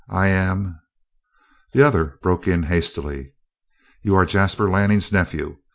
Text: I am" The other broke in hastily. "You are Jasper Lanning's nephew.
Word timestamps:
I 0.09 0.29
am" 0.29 0.79
The 1.73 1.83
other 1.83 2.17
broke 2.23 2.47
in 2.47 2.63
hastily. 2.63 3.35
"You 4.01 4.15
are 4.15 4.25
Jasper 4.25 4.67
Lanning's 4.67 5.11
nephew. 5.11 5.57